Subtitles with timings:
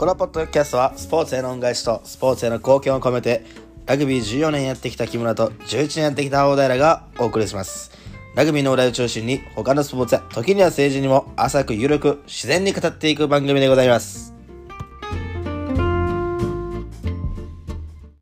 [0.00, 3.44] このポッドキャストはスポーツへの恩返しとスポーツへの貢献を込めて
[3.84, 7.90] ラグビー14年やってきた木村と11年やってきた大平がお送りします。
[8.34, 14.29] ラグビーの話題を中心に他のスポーツや時には政治にも浅く緩く自然に語っていく番組でございます。